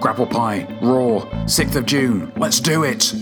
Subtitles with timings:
[0.00, 2.32] Grapple Pie, Raw, 6th of June.
[2.36, 3.12] Let's do it!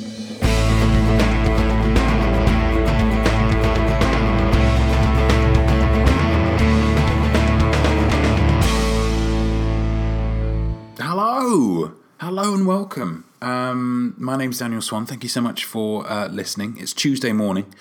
[10.99, 11.93] Hello!
[12.21, 13.25] Hello and welcome.
[13.41, 15.07] Um, my name's Daniel Swan.
[15.07, 16.77] Thank you so much for uh, listening.
[16.79, 17.73] It's Tuesday morning,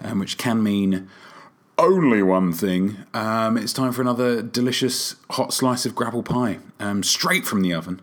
[0.00, 1.08] um, which can mean
[1.78, 2.96] only one thing.
[3.14, 7.72] Um, it's time for another delicious hot slice of grapple pie, um, straight from the
[7.72, 8.00] oven.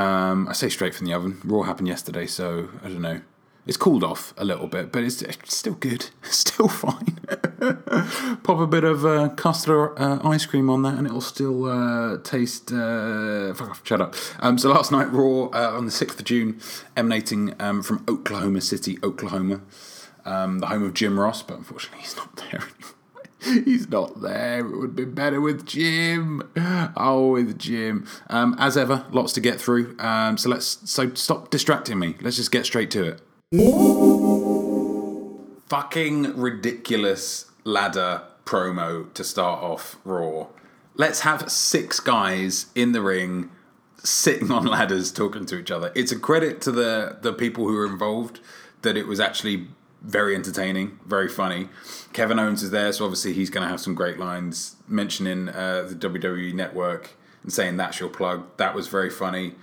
[0.00, 1.40] Um, I say straight from the oven.
[1.44, 3.20] Raw happened yesterday, so I don't know.
[3.66, 6.06] It's cooled off a little bit, but it's, it's still good.
[6.24, 7.18] It's still fine.
[8.42, 12.16] Pop a bit of uh, custard uh, ice cream on that, and it'll still uh,
[12.22, 12.72] taste.
[12.72, 14.14] Uh, fuck off, shut up.
[14.38, 16.60] Um, so last night, Raw uh, on the sixth of June,
[16.96, 19.60] emanating um, from Oklahoma City, Oklahoma,
[20.24, 22.99] um, the home of Jim Ross, but unfortunately, he's not there anymore.
[23.64, 24.60] He's not there.
[24.60, 26.42] It would be better with Jim.
[26.96, 28.06] Oh, with Jim.
[28.28, 29.96] Um, as ever, lots to get through.
[29.98, 32.16] Um, so let's so stop distracting me.
[32.20, 33.20] Let's just get straight to it.
[35.68, 40.48] Fucking ridiculous ladder promo to start off Raw.
[40.94, 43.50] Let's have six guys in the ring
[44.02, 45.92] sitting on ladders talking to each other.
[45.94, 48.40] It's a credit to the the people who were involved
[48.82, 49.68] that it was actually
[50.02, 51.68] very entertaining, very funny.
[52.12, 55.86] Kevin Owens is there, so obviously he's going to have some great lines mentioning uh,
[55.88, 57.10] the WWE Network
[57.42, 58.46] and saying that's your plug.
[58.56, 59.54] That was very funny.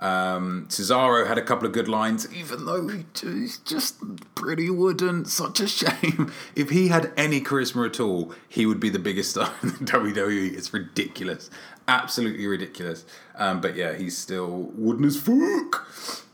[0.00, 3.96] Um, Cesaro had a couple of good lines, even though he, he's just
[4.34, 5.24] pretty wooden.
[5.24, 6.32] Such a shame.
[6.54, 9.74] If he had any charisma at all, he would be the biggest star in the
[9.76, 10.56] WWE.
[10.56, 11.48] It's ridiculous,
[11.88, 13.06] absolutely ridiculous.
[13.36, 15.88] Um, but yeah, he's still wooden as fuck.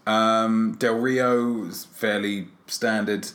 [0.06, 3.28] Um, Del Rio is fairly standard.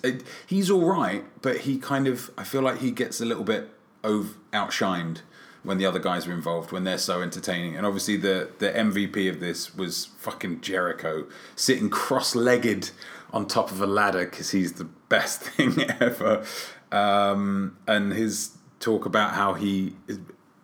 [0.45, 3.69] He's all right, but he kind of I feel like he gets a little bit
[4.03, 5.21] over outshined
[5.63, 7.75] when the other guys are involved when they're so entertaining.
[7.75, 12.91] And obviously the the MVP of this was fucking Jericho sitting cross-legged
[13.33, 16.45] on top of a ladder because he's the best thing ever.
[16.91, 19.95] Um, and his talk about how he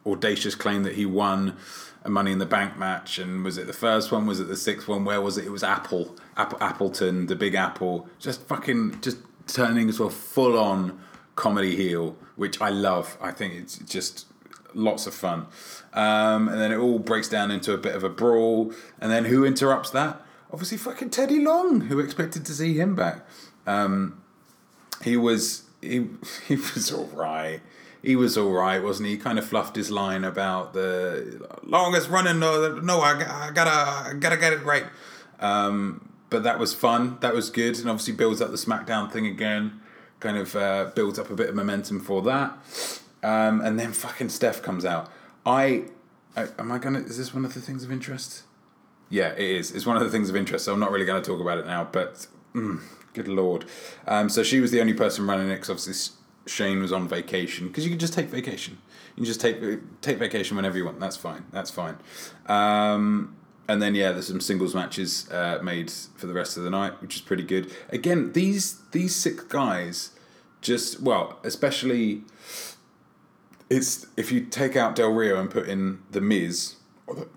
[0.05, 1.57] audacious claim that he won
[2.03, 4.25] a Money in the Bank match, and was it the first one?
[4.25, 5.05] Was it the sixth one?
[5.05, 5.45] Where was it?
[5.45, 9.17] It was Apple, Apple Appleton, the Big Apple, just fucking just
[9.47, 10.99] turning into a full on
[11.35, 13.17] comedy heel, which I love.
[13.21, 14.25] I think it's just
[14.73, 15.47] lots of fun.
[15.93, 19.25] Um, and then it all breaks down into a bit of a brawl, and then
[19.25, 20.21] who interrupts that?
[20.51, 23.25] Obviously, fucking Teddy Long, who expected to see him back.
[23.67, 24.21] Um,
[25.03, 26.07] he was he
[26.47, 27.61] he was all right
[28.03, 29.15] he was all right, wasn't he?
[29.15, 32.39] He kind of fluffed his line about the longest running.
[32.39, 34.85] No, no, I, I gotta, I gotta get it right.
[35.39, 37.17] Um, but that was fun.
[37.21, 39.81] That was good, and obviously builds up the SmackDown thing again.
[40.19, 42.57] Kind of uh, builds up a bit of momentum for that.
[43.23, 45.11] Um, and then fucking Steph comes out.
[45.45, 45.85] I,
[46.35, 46.99] I, am I gonna?
[46.99, 48.43] Is this one of the things of interest?
[49.11, 49.71] Yeah, it is.
[49.71, 50.65] It's one of the things of interest.
[50.65, 51.83] So I'm not really going to talk about it now.
[51.83, 52.81] But mm,
[53.13, 53.65] good lord.
[54.07, 56.15] Um, so she was the only person running it because obviously
[56.47, 58.77] Shane was on vacation because you can just take vacation.
[59.15, 59.59] You can just take
[60.01, 60.99] take vacation whenever you want.
[60.99, 61.45] That's fine.
[61.51, 61.97] That's fine.
[62.47, 63.35] Um,
[63.67, 67.01] and then yeah, there's some singles matches uh, made for the rest of the night,
[67.01, 67.71] which is pretty good.
[67.89, 70.11] Again, these these six guys,
[70.61, 72.23] just well, especially
[73.69, 76.75] it's if you take out Del Rio and put in the Miz.
[77.07, 77.27] The,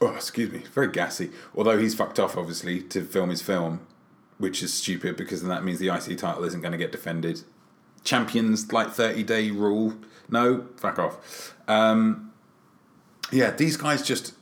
[0.00, 1.30] oh, excuse me, very gassy.
[1.54, 3.86] Although he's fucked off, obviously, to film his film,
[4.38, 7.42] which is stupid because then that means the IC title isn't going to get defended
[8.04, 9.94] champions like 30 day rule.
[10.30, 11.54] No, fuck off.
[11.66, 12.32] Um,
[13.32, 14.34] yeah, these guys just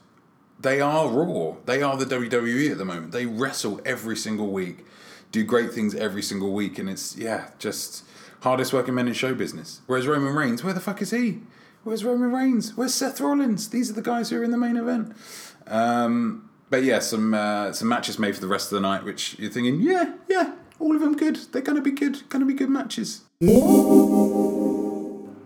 [0.59, 1.55] they are raw.
[1.65, 3.11] They are the WWE at the moment.
[3.11, 4.85] They wrestle every single week,
[5.31, 8.05] do great things every single week, and it's yeah, just
[8.41, 9.81] hardest working men in show business.
[9.87, 11.39] Whereas Roman Reigns, where the fuck is he?
[11.83, 12.77] Where's Roman Reigns?
[12.77, 13.69] Where's Seth Rollins?
[13.69, 15.13] These are the guys who are in the main event.
[15.67, 19.37] Um, but yeah, some uh, some matches made for the rest of the night, which
[19.37, 21.35] you're thinking, yeah, yeah, all of them good.
[21.51, 22.27] They're gonna be good.
[22.29, 23.23] Gonna be good matches.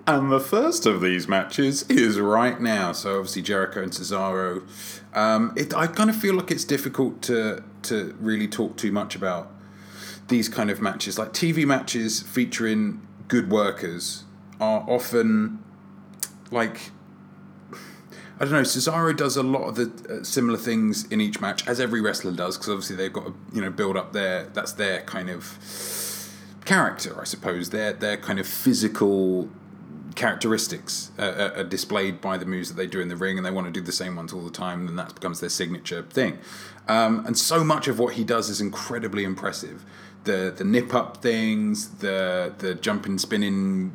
[0.07, 2.91] And the first of these matches is right now.
[2.91, 4.61] So obviously Jericho and Cesaro.
[5.15, 9.15] Um, it, I kind of feel like it's difficult to to really talk too much
[9.15, 9.51] about
[10.27, 11.17] these kind of matches.
[11.17, 14.25] Like TV matches featuring good workers
[14.59, 15.63] are often
[16.51, 16.91] like
[18.39, 18.61] I don't know.
[18.61, 22.31] Cesaro does a lot of the uh, similar things in each match, as every wrestler
[22.31, 25.57] does, because obviously they've got to you know build up their that's their kind of
[26.67, 27.69] character, I suppose.
[27.69, 29.49] Their their kind of physical
[30.15, 33.51] characteristics uh, are displayed by the moves that they do in the ring, and they
[33.51, 36.39] want to do the same ones all the time, and that becomes their signature thing.
[36.87, 39.85] Um, and so much of what he does is incredibly impressive.
[40.25, 43.93] The the nip up things, the the jumping, spinning,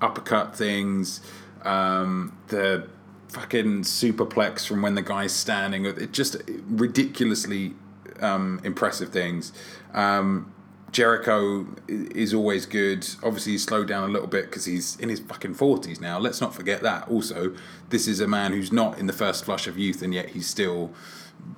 [0.00, 1.20] uppercut things,
[1.62, 2.88] um, the
[3.28, 5.84] fucking superplex from when the guy's standing.
[5.84, 6.36] It just
[6.68, 7.74] ridiculously
[8.20, 9.52] um, impressive things.
[9.92, 10.50] Um,
[10.94, 13.04] Jericho is always good.
[13.24, 16.20] Obviously, he's slowed down a little bit because he's in his fucking forties now.
[16.20, 17.08] Let's not forget that.
[17.08, 17.52] Also,
[17.90, 20.46] this is a man who's not in the first flush of youth, and yet he's
[20.46, 20.92] still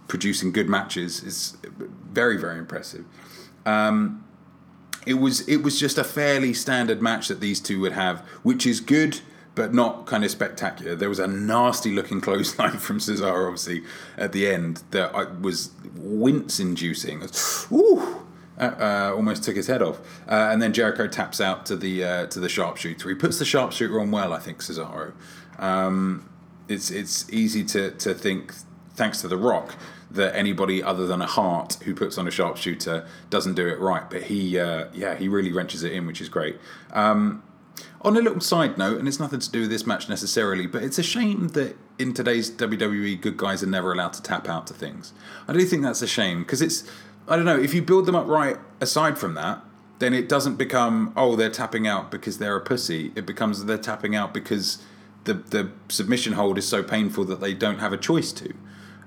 [0.09, 1.23] producing good matches.
[1.23, 1.59] is
[2.11, 3.05] very, very impressive.
[3.67, 4.25] Um,
[5.05, 8.67] it was it was just a fairly standard match that these two would have, which
[8.67, 9.21] is good
[9.55, 10.95] but not kind of spectacular.
[10.95, 13.83] There was a nasty looking clothesline from Cesaro, obviously,
[14.17, 17.23] at the end that was wince inducing.
[17.71, 18.26] Ooh!
[18.59, 22.03] Uh, uh, almost took his head off, uh, and then Jericho taps out to the
[22.03, 23.07] uh, to the sharpshooter.
[23.09, 25.13] He puts the sharpshooter on well, I think Cesaro.
[25.59, 26.31] Um,
[26.67, 28.55] it's it's easy to to think,
[28.95, 29.75] thanks to the Rock,
[30.11, 34.09] that anybody other than a Hart who puts on a sharpshooter doesn't do it right.
[34.09, 36.59] But he, uh, yeah, he really wrenches it in, which is great.
[36.93, 37.43] Um,
[38.03, 40.83] on a little side note, and it's nothing to do with this match necessarily, but
[40.83, 44.67] it's a shame that in today's WWE, good guys are never allowed to tap out
[44.69, 45.13] to things.
[45.49, 46.85] I do think that's a shame because it's,
[47.29, 49.63] I don't know, if you build them up right aside from that,
[49.99, 53.13] then it doesn't become, oh, they're tapping out because they're a pussy.
[53.17, 54.79] It becomes they're tapping out because
[55.25, 58.53] the, the submission hold is so painful that they don't have a choice to.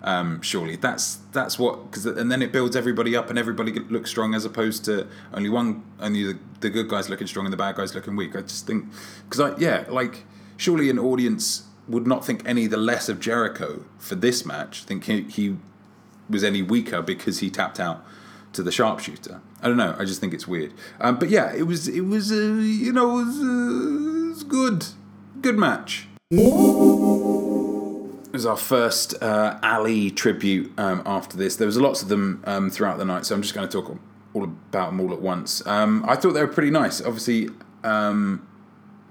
[0.01, 4.09] Um, surely that's that's what because and then it builds everybody up and everybody looks
[4.09, 7.57] strong as opposed to only one only the, the good guys looking strong and the
[7.57, 8.33] bad guys looking weak.
[8.33, 8.85] I just think
[9.25, 10.23] because I yeah like
[10.55, 14.83] surely an audience would not think any the less of Jericho for this match.
[14.83, 15.57] Think he, he
[16.29, 18.05] was any weaker because he tapped out
[18.53, 19.41] to the sharpshooter.
[19.61, 19.95] I don't know.
[19.97, 20.73] I just think it's weird.
[20.99, 24.43] Um, but yeah, it was it was uh, you know it was, uh, it was
[24.43, 24.85] good
[25.41, 31.55] good match it was our first uh, Ali tribute um, after this.
[31.55, 33.97] There was lots of them um, throughout the night, so I'm just going to talk
[34.35, 35.65] all about them all at once.
[35.65, 37.01] Um, I thought they were pretty nice.
[37.01, 37.49] Obviously,
[37.83, 38.47] um,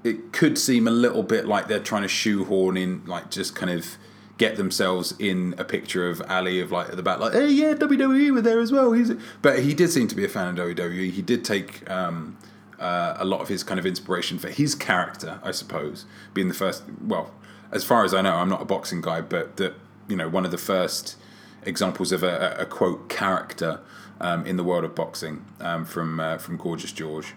[0.04, 3.72] it could seem a little bit like they're trying to shoehorn in, like just kind
[3.72, 3.96] of
[4.38, 7.74] get themselves in a picture of Ali of like at the back, like, hey, yeah,
[7.74, 8.92] WWE were there as well.
[8.92, 9.12] He's,
[9.42, 11.10] but he did seem to be a fan of WWE.
[11.10, 11.88] He did take.
[11.90, 12.38] Um,
[12.78, 16.54] uh, a lot of his kind of inspiration for his character, I suppose, being the
[16.54, 17.32] first, well,
[17.72, 19.74] as far as I know, I'm not a boxing guy, but that
[20.06, 21.16] you know one of the first
[21.64, 23.80] examples of a, a quote character
[24.20, 27.34] um, in the world of boxing um, from uh, from Gorgeous George,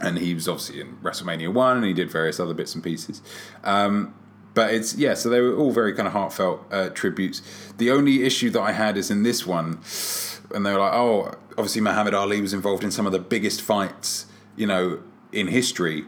[0.00, 3.22] and he was obviously in WrestleMania one, and he did various other bits and pieces.
[3.62, 4.14] Um,
[4.56, 7.42] but it's yeah, so they were all very kind of heartfelt uh, tributes.
[7.76, 9.78] The only issue that I had is in this one,
[10.52, 13.62] and they were like, oh, obviously Muhammad Ali was involved in some of the biggest
[13.62, 14.26] fights,
[14.56, 14.98] you know,
[15.30, 16.06] in history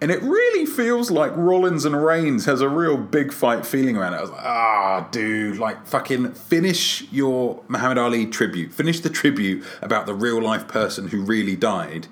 [0.00, 4.14] and it really feels like Rollins and Reigns has a real big fight feeling around
[4.14, 4.18] it.
[4.18, 8.72] I was like, ah, dude, like fucking finish your Muhammad Ali tribute.
[8.72, 12.06] Finish the tribute about the real life person who really died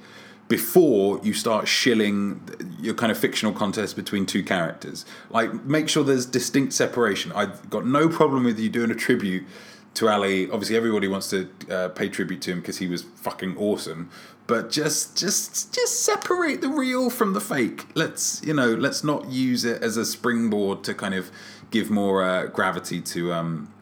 [0.48, 2.40] before you start shilling
[2.80, 5.04] your kind of fictional contest between two characters.
[5.30, 7.32] Like, make sure there's distinct separation.
[7.32, 9.44] I've got no problem with you doing a tribute
[9.94, 10.48] to Ali.
[10.50, 14.10] Obviously, everybody wants to uh, pay tribute to him because he was fucking awesome
[14.46, 19.28] but just just just separate the real from the fake let's you know let's not
[19.28, 21.30] use it as a springboard to kind of
[21.70, 23.72] give more uh, gravity to um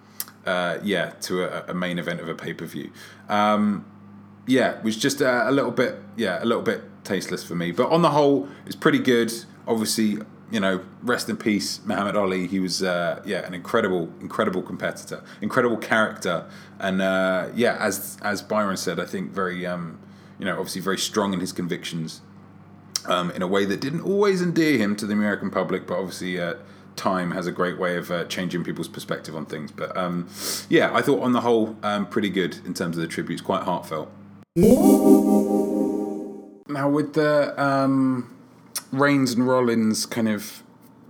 [0.47, 2.91] uh, yeah to a, a, main event of a pay-per-view
[3.29, 3.85] um
[4.47, 7.91] yeah was just a, a little bit yeah a little bit tasteless for me but
[7.91, 9.33] on the whole it's pretty good
[9.67, 10.19] obviously
[10.51, 12.47] you know, rest in peace, Muhammad Ali.
[12.47, 16.47] He was, uh, yeah, an incredible, incredible competitor, incredible character,
[16.79, 19.99] and uh, yeah, as as Byron said, I think very, um,
[20.39, 22.21] you know, obviously very strong in his convictions
[23.07, 26.41] um, in a way that didn't always endear him to the American public, but obviously
[26.41, 26.55] uh,
[26.97, 29.73] time has a great way of uh, changing people's perspective on things.
[29.73, 30.29] But um,
[30.69, 33.63] yeah, I thought on the whole, um, pretty good in terms of the tributes, quite
[33.63, 34.11] heartfelt.
[34.57, 34.69] Now,
[36.89, 38.33] with the um,
[38.93, 40.63] Reigns and Rollins kind of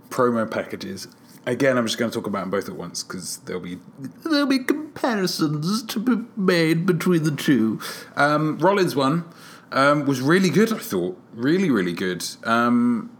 [0.09, 1.07] promo packages,
[1.45, 3.77] again, I'm just going to talk about them both at once because there'll be
[4.23, 7.79] there'll be comparisons to be made between the two.
[8.15, 9.25] Um, Rollins one
[9.71, 10.73] um, was really good.
[10.73, 12.25] I thought really really good.
[12.45, 13.15] Um,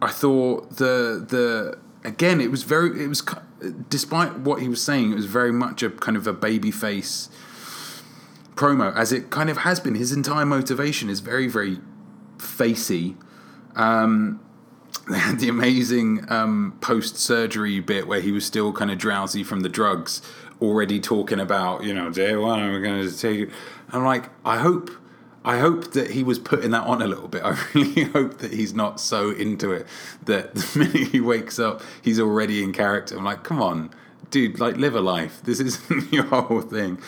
[0.00, 3.22] I thought the the again it was very it was
[3.90, 7.28] despite what he was saying it was very much a kind of a baby face
[8.54, 9.94] promo as it kind of has been.
[9.94, 11.78] His entire motivation is very very
[12.38, 13.16] facey.
[13.76, 14.40] Um,
[15.10, 19.42] they had the amazing um, post surgery bit where he was still kind of drowsy
[19.42, 20.22] from the drugs,
[20.60, 23.50] already talking about, you know, day one, I'm going to take it.
[23.90, 24.90] I'm like, I hope.
[25.46, 27.42] I hope that he was putting that on a little bit.
[27.44, 29.86] I really hope that he's not so into it
[30.24, 33.18] that the minute he wakes up, he's already in character.
[33.18, 33.90] I'm like, come on,
[34.30, 35.42] dude, like live a life.
[35.44, 36.98] This isn't your whole thing.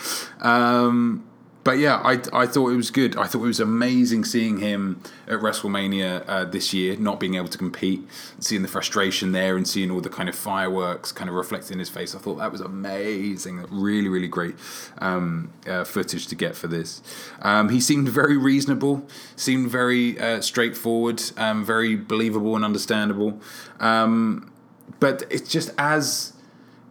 [0.43, 1.26] Um,
[1.67, 3.17] but yeah, I, I thought it was good.
[3.17, 7.49] I thought it was amazing seeing him at WrestleMania uh, this year, not being able
[7.49, 8.07] to compete,
[8.39, 11.81] seeing the frustration there, and seeing all the kind of fireworks kind of reflected in
[11.81, 12.15] his face.
[12.15, 13.67] I thought that was amazing.
[13.69, 14.55] Really, really great
[14.99, 17.03] um, uh, footage to get for this.
[17.43, 19.05] Um, he seemed very reasonable,
[19.35, 23.41] seemed very uh, straightforward, um, very believable and understandable.
[23.81, 24.53] Um,
[25.01, 26.33] but it's just as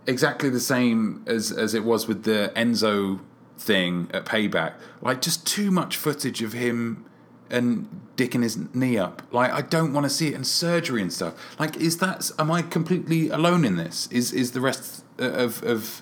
[0.06, 3.22] exactly the same as as it was with the Enzo
[3.58, 4.74] thing at Payback.
[5.02, 7.06] Like just too much footage of him
[7.50, 9.22] and dicking his knee up.
[9.32, 11.34] Like I don't want to see it and surgery and stuff.
[11.60, 14.08] Like is that am I completely alone in this?
[14.12, 16.02] Is is the rest of of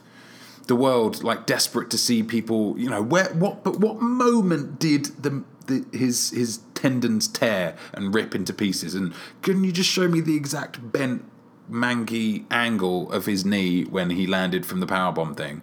[0.68, 5.06] the world like desperate to see people, you know, where what but what moment did
[5.22, 10.08] the, the his his tendons tear and rip into pieces and can you just show
[10.08, 11.24] me the exact bent
[11.70, 15.62] mangy angle of his knee when he landed from the powerbomb thing?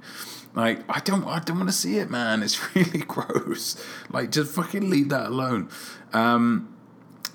[0.54, 2.42] Like, I don't, I don't want to see it, man.
[2.42, 3.82] It's really gross.
[4.10, 5.68] Like, just fucking leave that alone.
[6.12, 6.76] Um,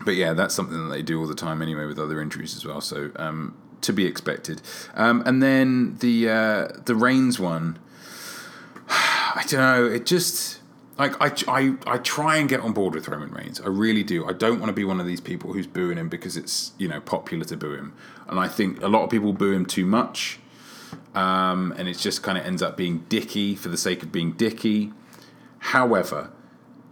[0.04, 2.66] but yeah, that's something that they do all the time anyway with other injuries as
[2.66, 2.82] well.
[2.82, 4.62] So um, to be expected.
[4.94, 7.80] Um, and then the uh, the Reigns one,
[8.90, 9.86] I don't know.
[9.86, 10.60] It just
[10.98, 13.62] like I, I I try and get on board with Roman Reigns.
[13.62, 14.26] I really do.
[14.28, 16.88] I don't want to be one of these people who's booing him because it's you
[16.88, 17.94] know popular to boo him.
[18.28, 20.40] And I think a lot of people boo him too much.
[21.16, 24.34] Um, and it just kind of ends up being dicky for the sake of being
[24.34, 24.92] dicky.
[25.60, 26.30] However,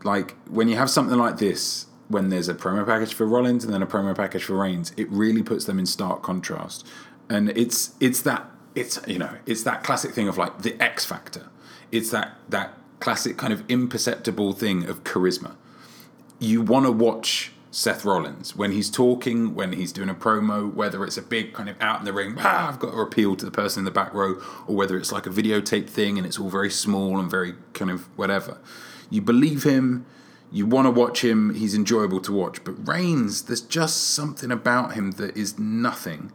[0.04, 3.74] like when you have something like this, when there's a promo package for Rollins and
[3.74, 6.86] then a promo package for Reigns, it really puts them in stark contrast.
[7.30, 11.06] And it's it's that it's you know it's that classic thing of like the X
[11.06, 11.48] factor.
[11.92, 15.56] It's that that classic kind of imperceptible thing of charisma.
[16.40, 21.04] You want to watch Seth Rollins when he's talking, when he's doing a promo, whether
[21.04, 23.44] it's a big kind of out in the ring, ah, I've got to appeal to
[23.44, 26.38] the person in the back row, or whether it's like a videotape thing and it's
[26.38, 28.60] all very small and very kind of whatever.
[29.10, 30.06] You believe him,
[30.52, 32.64] you want to watch him, he's enjoyable to watch.
[32.64, 36.32] But Reigns, there's just something about him that is nothing,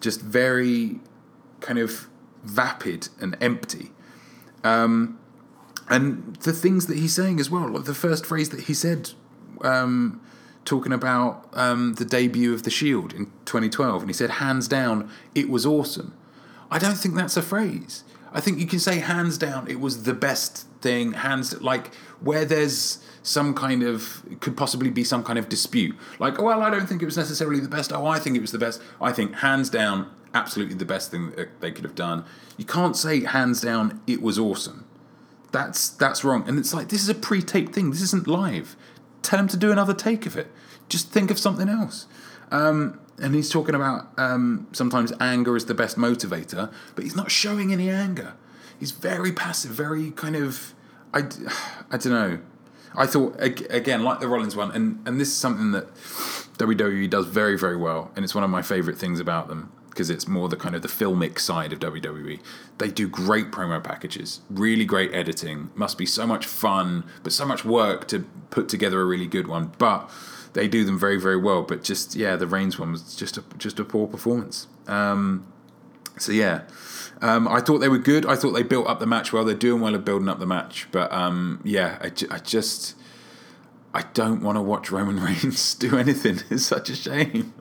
[0.00, 0.98] just very
[1.60, 2.08] kind of
[2.42, 3.92] vapid and empty.
[4.64, 5.20] Um,
[5.88, 9.12] and the things that he's saying as well, like the first phrase that he said.
[9.62, 10.20] Um,
[10.66, 15.10] talking about um, the debut of The Shield in 2012, and he said, hands down,
[15.34, 16.14] it was awesome.
[16.70, 18.04] I don't think that's a phrase.
[18.32, 22.44] I think you can say hands down, it was the best thing, hands like where
[22.44, 25.96] there's some kind of could possibly be some kind of dispute.
[26.18, 27.92] Like, well, I don't think it was necessarily the best.
[27.92, 28.82] Oh, I think it was the best.
[29.00, 32.24] I think hands down, absolutely the best thing that they could have done.
[32.56, 34.86] You can't say hands down, it was awesome.
[35.52, 36.46] That's that's wrong.
[36.48, 37.90] And it's like this is a pre-taped thing.
[37.90, 38.76] This isn't live
[39.26, 40.50] tell him to do another take of it.
[40.88, 42.06] Just think of something else.
[42.50, 47.30] Um, and he's talking about um, sometimes anger is the best motivator, but he's not
[47.30, 48.34] showing any anger.
[48.78, 50.74] He's very passive, very kind of,
[51.12, 51.20] I,
[51.90, 52.38] I don't know.
[52.94, 55.94] I thought again, like the Rollins one, and and this is something that
[56.56, 60.10] WWE does very very well, and it's one of my favorite things about them because
[60.10, 62.38] it's more the kind of the filmic side of WWE.
[62.76, 65.70] They do great promo packages, really great editing.
[65.74, 69.46] Must be so much fun, but so much work to put together a really good
[69.48, 69.72] one.
[69.78, 70.10] But
[70.52, 71.62] they do them very very well.
[71.62, 74.66] But just yeah, the Reigns one was just a just a poor performance.
[74.86, 75.50] Um,
[76.18, 76.62] so yeah.
[77.22, 78.26] Um, I thought they were good.
[78.26, 79.46] I thought they built up the match well.
[79.46, 80.86] They're doing well at building up the match.
[80.92, 82.94] But um, yeah, I, I just
[83.94, 86.40] I don't want to watch Roman Reigns do anything.
[86.50, 87.54] It's such a shame.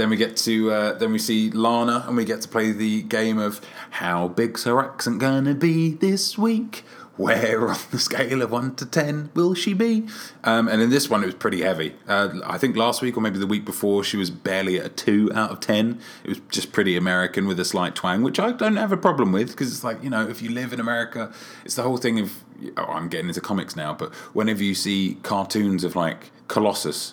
[0.00, 3.02] Then we get to uh, then we see Lana and we get to play the
[3.02, 6.84] game of how big's her accent gonna be this week?
[7.18, 10.06] Where on the scale of one to ten will she be?
[10.42, 11.96] Um, and in this one, it was pretty heavy.
[12.08, 14.88] Uh, I think last week or maybe the week before, she was barely at a
[14.88, 16.00] two out of ten.
[16.24, 19.32] It was just pretty American with a slight twang, which I don't have a problem
[19.32, 21.30] with because it's like you know if you live in America,
[21.62, 22.42] it's the whole thing of
[22.78, 27.12] oh, I'm getting into comics now, but whenever you see cartoons of like Colossus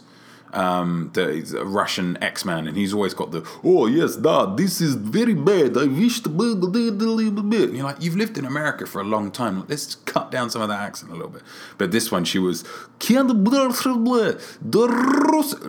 [0.54, 4.96] um, the Russian X Man, and he's always got the oh yes, Dad, this is
[4.96, 5.78] very bad.
[5.78, 7.72] I wish to the little bit.
[7.72, 9.66] You're like, you've lived in America for a long time.
[9.68, 11.44] Let's cut down some of that accent a little bit.
[11.78, 12.64] But this one, she was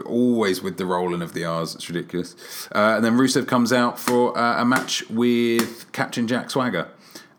[0.07, 1.75] always with the rolling of the R's.
[1.75, 2.35] It's ridiculous.
[2.75, 6.89] Uh, and then Rusev comes out for uh, a match with Captain Jack Swagger.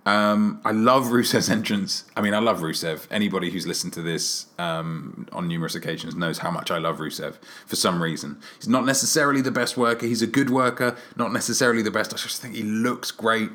[0.10, 2.04] Um, I love Rusev's entrance.
[2.16, 3.06] I mean, I love Rusev.
[3.12, 7.36] Anybody who's listened to this um, on numerous occasions knows how much I love Rusev
[7.68, 8.40] for some reason.
[8.58, 10.08] He's not necessarily the best worker.
[10.08, 12.12] He's a good worker, not necessarily the best.
[12.12, 13.52] I just think he looks great.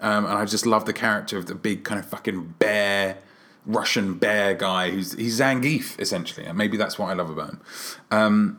[0.00, 3.18] Um, and I just love the character of the big kind of fucking bear,
[3.64, 6.44] Russian bear guy who's he's Zangief essentially.
[6.44, 8.58] And maybe that's what I love about him.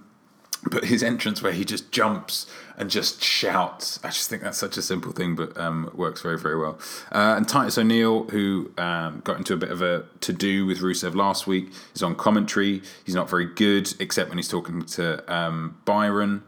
[0.69, 4.77] But his entrance where he just jumps and just shouts, I just think that's such
[4.77, 6.79] a simple thing, but um, works very, very well.
[7.11, 10.79] Uh, and Titus O'Neil, who um, got into a bit of a to do with
[10.79, 12.81] Rusev last week, is on commentary.
[13.03, 16.43] He's not very good, except when he's talking to um, Byron.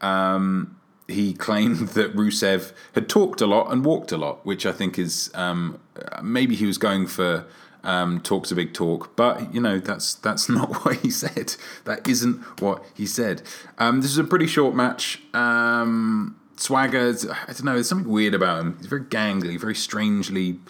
[0.00, 0.76] Um,
[1.08, 4.98] he claimed that Rusev had talked a lot and walked a lot, which I think
[4.98, 5.80] is um,
[6.22, 7.44] maybe he was going for
[7.88, 11.56] um, talk's a big talk, but you know that's that's not what he said.
[11.84, 13.42] That isn't what he said.
[13.78, 15.22] Um, this is a pretty short match.
[15.32, 17.74] Um, Swagger, I don't know.
[17.74, 18.76] There's something weird about him.
[18.76, 20.60] He's very gangly, very strangely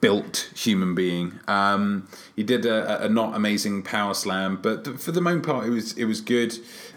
[0.00, 1.40] built human being.
[1.48, 5.70] Um, he did a, a, not amazing power slam, but for the most part, it
[5.70, 6.56] was it was good.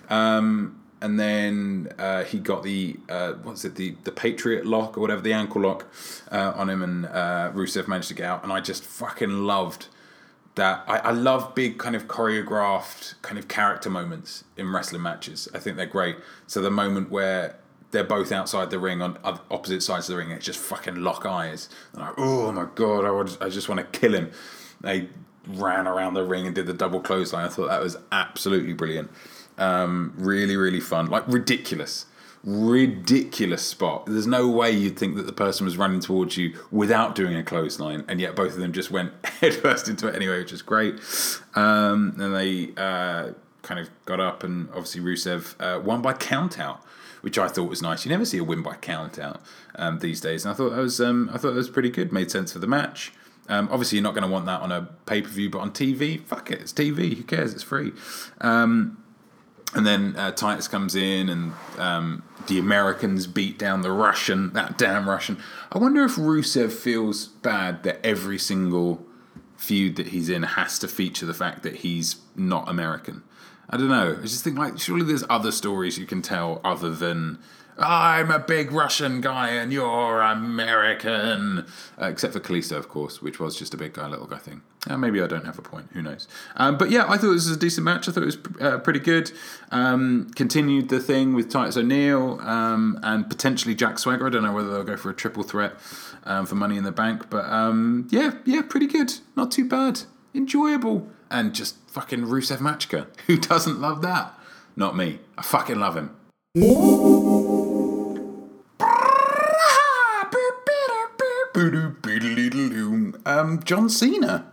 [0.10, 5.02] Um, and then uh, he got the uh, what's it the the Patriot lock or
[5.02, 5.88] whatever the ankle lock
[6.32, 9.88] uh, on him, and uh, Rusev managed to get out, and I just fucking loved
[10.56, 10.84] that.
[10.88, 15.48] I, I love big kind of choreographed kind of character moments in wrestling matches.
[15.54, 16.18] I think they're great.
[16.48, 17.56] So the moment where
[17.92, 21.26] they're both outside the ring on opposite sides of the ring, it's just fucking lock
[21.26, 21.70] eyes.
[21.94, 24.32] And like, oh my god, I would, I just want to kill him.
[24.80, 25.10] They
[25.48, 27.46] ran around the ring and did the double clothesline.
[27.46, 29.12] I thought that was absolutely brilliant.
[29.62, 31.08] Um, really, really fun.
[31.08, 32.08] Like ridiculous,
[32.44, 34.06] ridiculous spot.
[34.08, 37.44] There's no way you'd think that the person was running towards you without doing a
[37.44, 40.96] clothesline, and yet both of them just went headfirst into it anyway, which is great.
[41.56, 46.80] Um, and they uh, kind of got up, and obviously Rusev uh, won by countout
[47.22, 48.04] which I thought was nice.
[48.04, 49.42] You never see a win by count out
[49.76, 52.12] um, these days, and I thought that was um, I thought that was pretty good.
[52.12, 53.14] Made sense for the match.
[53.48, 55.72] Um, obviously, you're not going to want that on a pay per view, but on
[55.72, 57.16] TV, fuck it, it's TV.
[57.16, 57.54] Who cares?
[57.54, 57.94] It's free.
[58.40, 59.01] Um,
[59.74, 64.78] and then uh, Titus comes in, and um, the Americans beat down the Russian, that
[64.78, 65.38] damn Russian.
[65.72, 69.06] I wonder if Rusev feels bad that every single
[69.56, 73.24] feud that he's in has to feature the fact that he's not American.
[73.70, 74.18] I don't know.
[74.20, 77.40] I just think like surely there's other stories you can tell other than
[77.78, 81.66] I'm a big Russian guy and you're American.
[82.00, 84.62] Uh, except for Kalisto, of course, which was just a big guy, little guy thing.
[84.90, 85.90] Uh, maybe I don't have a point.
[85.94, 86.28] Who knows?
[86.56, 88.10] Um, but yeah, I thought this was a decent match.
[88.10, 89.32] I thought it was uh, pretty good.
[89.70, 94.26] Um, continued the thing with Titus O'Neil um, and potentially Jack Swagger.
[94.26, 95.74] I don't know whether they'll go for a triple threat
[96.24, 97.30] um, for Money in the Bank.
[97.30, 99.14] But um, yeah, yeah, pretty good.
[99.36, 100.02] Not too bad.
[100.34, 101.08] Enjoyable.
[101.30, 103.08] And just fucking Rusev Machka.
[103.28, 104.34] Who doesn't love that?
[104.76, 105.20] Not me.
[105.38, 106.16] I fucking love him.
[113.26, 114.52] Um, John Cena.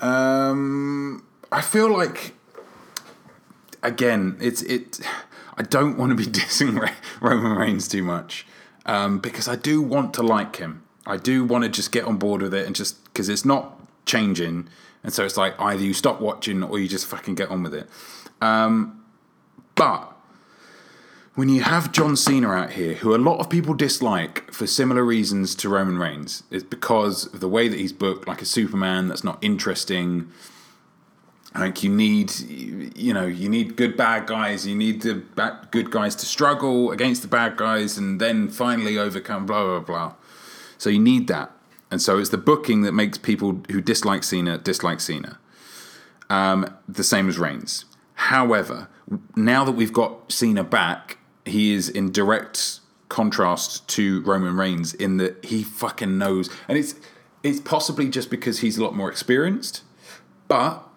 [0.00, 2.34] Um, I feel like
[3.82, 5.00] again, it's it.
[5.56, 8.46] I don't want to be dissing Roman Reigns too much
[8.86, 10.82] um, because I do want to like him.
[11.06, 13.80] I do want to just get on board with it and just because it's not
[14.06, 14.68] changing,
[15.02, 17.74] and so it's like either you stop watching or you just fucking get on with
[17.74, 17.88] it.
[18.40, 19.04] Um,
[19.74, 20.17] but
[21.38, 25.04] when you have John Cena out here, who a lot of people dislike for similar
[25.04, 29.06] reasons to Roman Reigns, it's because of the way that he's booked, like a Superman
[29.06, 30.32] that's not interesting.
[31.54, 34.66] Like you need, you know, you need good bad guys.
[34.66, 38.98] You need the bad, good guys to struggle against the bad guys, and then finally
[38.98, 39.46] overcome.
[39.46, 40.14] Blah blah blah.
[40.76, 41.52] So you need that,
[41.88, 45.38] and so it's the booking that makes people who dislike Cena dislike Cena.
[46.28, 47.84] Um, the same as Reigns.
[48.14, 48.88] However,
[49.36, 51.18] now that we've got Cena back,
[51.48, 56.94] he is in direct contrast to Roman Reigns in that he fucking knows, and it's
[57.42, 59.82] it's possibly just because he's a lot more experienced,
[60.48, 60.88] but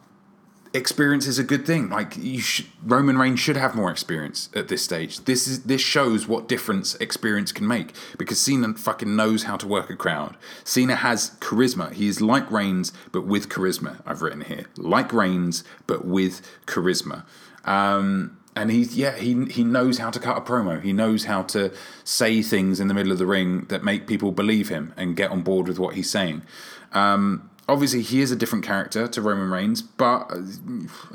[0.73, 1.89] experience is a good thing.
[1.89, 5.25] Like you should, Roman Reigns should have more experience at this stage.
[5.25, 9.67] This is this shows what difference experience can make because Cena fucking knows how to
[9.67, 10.37] work a crowd.
[10.63, 11.91] Cena has charisma.
[11.93, 14.01] He is like Reigns but with charisma.
[14.05, 17.25] I've written here like Reigns but with charisma.
[17.65, 20.81] Um, and he's yeah he he knows how to cut a promo.
[20.81, 21.71] He knows how to
[22.03, 25.31] say things in the middle of the ring that make people believe him and get
[25.31, 26.43] on board with what he's saying.
[26.91, 30.41] Um, obviously, he is a different character to Roman Reigns, but uh,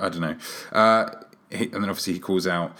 [0.00, 0.36] I don't know.
[0.72, 1.10] Uh,
[1.50, 2.76] he, and then obviously he calls out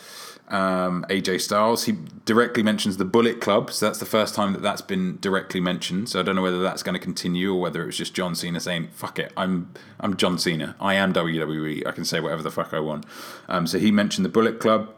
[0.49, 1.85] um, AJ Styles.
[1.85, 1.93] He
[2.25, 6.09] directly mentions the Bullet Club, so that's the first time that that's been directly mentioned.
[6.09, 8.35] So I don't know whether that's going to continue or whether it was just John
[8.35, 10.77] Cena saying "fuck it, I'm I'm John Cena.
[10.81, 11.87] I am WWE.
[11.87, 13.07] I can say whatever the fuck I want."
[13.49, 14.93] Um, so he mentioned the Bullet Club.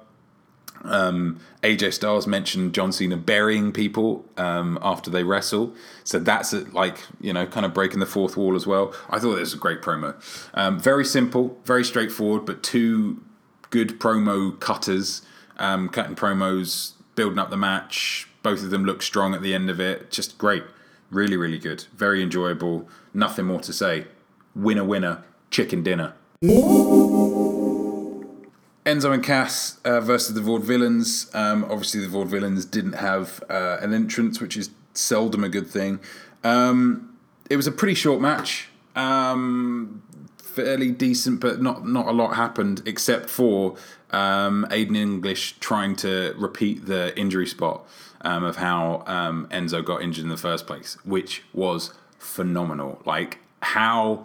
[0.84, 6.60] Um, AJ Styles mentioned John Cena burying people um, after they wrestle, so that's a,
[6.72, 8.94] like you know kind of breaking the fourth wall as well.
[9.08, 10.14] I thought it was a great promo,
[10.54, 13.22] um, very simple, very straightforward, but two
[13.70, 15.22] good promo cutters
[15.58, 18.28] um, cutting promos, building up the match.
[18.42, 20.10] Both of them look strong at the end of it.
[20.10, 20.64] Just great.
[21.10, 21.84] Really, really good.
[21.94, 22.88] Very enjoyable.
[23.14, 24.06] Nothing more to say.
[24.54, 26.14] Winner, winner, chicken dinner.
[28.88, 31.34] Enzo and Cass uh, versus the Vaudevillains.
[31.34, 36.00] Um, obviously, the Vaudevillains didn't have uh, an entrance, which is seldom a good thing.
[36.42, 37.16] Um,
[37.50, 40.02] it was a pretty short match, um,
[40.58, 43.76] fairly decent, but not not a lot happened except for
[44.10, 47.86] um, Aiden English trying to repeat the injury spot
[48.22, 53.00] um, of how um, Enzo got injured in the first place, which was phenomenal.
[53.04, 54.24] Like how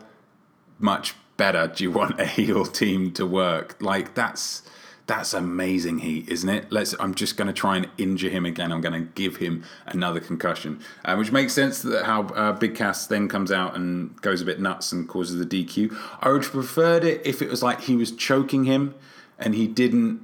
[0.80, 3.78] much better do you want a heel team to work?
[3.80, 4.64] Like that's
[5.06, 6.72] that's amazing heat, isn't it?
[6.72, 6.96] Let's.
[7.00, 8.72] I'm just going to try and injure him again.
[8.72, 12.76] I'm going to give him another concussion, uh, which makes sense that how uh, Big
[12.76, 15.96] Cass then comes out and goes a bit nuts and causes the DQ.
[16.22, 18.96] I would have preferred it if it was like he was choking him
[19.38, 20.22] and he didn't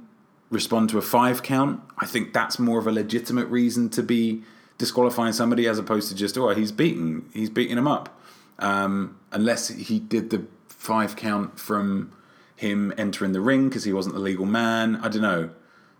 [0.48, 1.80] respond to a five count.
[1.98, 4.42] I think that's more of a legitimate reason to be
[4.78, 8.18] disqualifying somebody as opposed to just oh he's beating he's beating him up.
[8.58, 12.12] Um, unless he did the five count from
[12.60, 14.96] him entering the ring because he wasn't the legal man.
[14.96, 15.48] I don't know.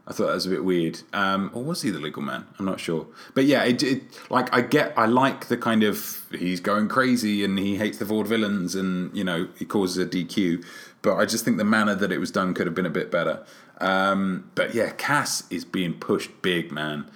[0.06, 1.00] I thought that was a bit weird.
[1.14, 2.46] Um, or was he the legal man?
[2.58, 3.06] I'm not sure.
[3.34, 7.44] But yeah, it, it like I get, I like the kind of he's going crazy
[7.44, 10.62] and he hates the Vaudevillains and you know he causes a DQ.
[11.00, 13.10] But I just think the manner that it was done could have been a bit
[13.10, 13.42] better.
[13.80, 17.10] Um, but yeah, Cass is being pushed big, man.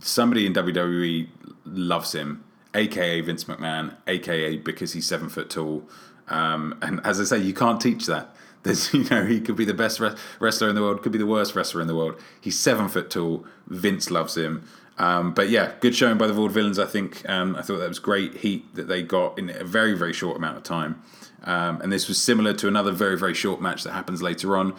[0.00, 1.28] Somebody in WWE
[1.64, 2.42] loves him,
[2.74, 5.88] aka Vince McMahon, aka because he's seven foot tall.
[6.26, 8.34] Um, and as I say, you can't teach that.
[8.62, 10.00] There's, you know, he could be the best
[10.40, 12.20] wrestler in the world, could be the worst wrestler in the world.
[12.40, 13.46] He's seven foot tall.
[13.66, 14.68] Vince loves him.
[14.98, 16.82] Um, but yeah, good showing by the Vaudevillains.
[16.82, 19.96] I think um, I thought that was great heat that they got in a very
[19.96, 21.02] very short amount of time.
[21.44, 24.74] Um, and this was similar to another very very short match that happens later on.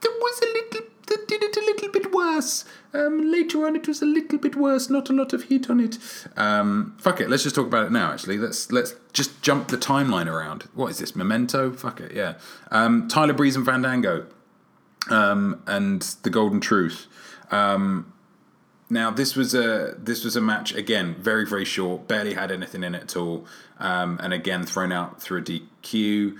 [0.00, 2.64] That was a little that did it a little bit worse.
[2.94, 4.88] Um, later on, it was a little bit worse.
[4.88, 5.98] Not a lot of heat on it.
[6.36, 7.28] Um, fuck it.
[7.28, 8.12] Let's just talk about it now.
[8.12, 10.68] Actually, let's let's just jump the timeline around.
[10.74, 11.16] What is this?
[11.16, 11.72] Memento.
[11.72, 12.12] Fuck it.
[12.14, 12.34] Yeah.
[12.70, 14.26] Um, Tyler Breeze and Fandango,
[15.10, 17.06] um, and the Golden Truth.
[17.50, 18.12] Um,
[18.88, 22.84] now this was a this was a match again, very very short, barely had anything
[22.84, 23.44] in it at all,
[23.80, 26.38] um, and again thrown out through a DQ.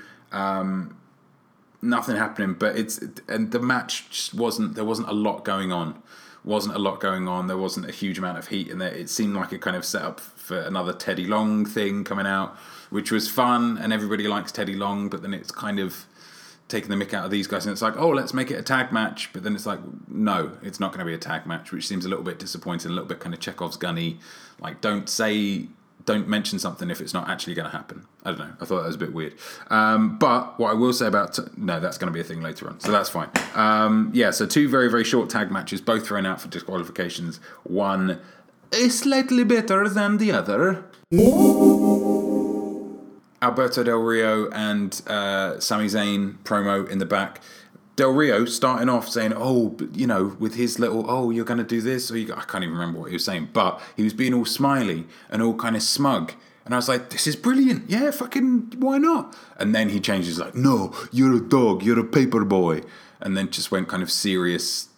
[1.84, 2.54] Nothing happening.
[2.54, 6.02] But it's and the match just wasn't there wasn't a lot going on.
[6.44, 7.46] Wasn't a lot going on.
[7.46, 8.92] There wasn't a huge amount of heat in there.
[8.92, 12.56] It seemed like a kind of setup for another Teddy Long thing coming out,
[12.90, 15.08] which was fun and everybody likes Teddy Long.
[15.08, 16.04] But then it's kind of
[16.68, 18.62] taking the mick out of these guys and it's like, oh, let's make it a
[18.62, 19.32] tag match.
[19.32, 22.04] But then it's like, no, it's not going to be a tag match, which seems
[22.04, 24.18] a little bit disappointing, a little bit kind of Chekhov's gunny.
[24.60, 25.68] Like, don't say
[26.06, 28.06] don't mention something if it's not actually going to happen.
[28.24, 28.52] I don't know.
[28.60, 29.34] I thought that was a bit weird.
[29.68, 32.42] Um, but what I will say about t- no, that's going to be a thing
[32.42, 33.30] later on, so that's fine.
[33.54, 37.38] Um, yeah, so two very very short tag matches, both thrown out for disqualifications.
[37.64, 38.20] One
[38.72, 40.84] is slightly better than the other.
[43.42, 47.40] Alberto Del Rio and uh, Sami Zayn promo in the back.
[47.96, 51.64] Del Rio starting off saying, "Oh, you know, with his little, oh, you're going to
[51.64, 54.34] do this," or I can't even remember what he was saying, but he was being
[54.34, 56.32] all smiley and all kind of smug,
[56.64, 60.38] and I was like, "This is brilliant, yeah, fucking, why not?" And then he changes
[60.38, 62.82] like, "No, you're a dog, you're a paper boy,"
[63.20, 64.88] and then just went kind of serious,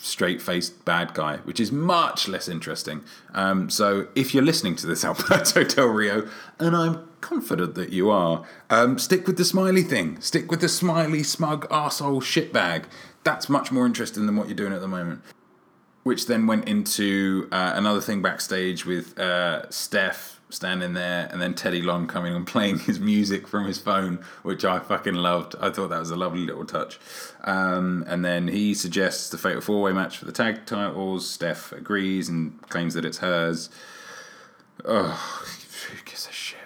[0.00, 3.02] straight faced bad guy, which is much less interesting.
[3.34, 8.10] Um, so if you're listening to this Alberto Del Rio, and I'm confident that you
[8.10, 8.44] are.
[8.68, 10.20] Um, stick with the smiley thing.
[10.20, 12.84] Stick with the smiley, smug, arsehole shitbag.
[13.24, 15.22] That's much more interesting than what you're doing at the moment.
[16.02, 21.54] Which then went into uh, another thing backstage with uh, Steph standing there and then
[21.54, 25.54] Teddy Long coming and playing his music from his phone, which I fucking loved.
[25.60, 26.98] I thought that was a lovely little touch.
[27.44, 31.28] Um, and then he suggests the Fatal Four Way match for the tag titles.
[31.28, 33.70] Steph agrees and claims that it's hers.
[34.84, 35.44] Oh,
[35.88, 36.58] who gives a shit?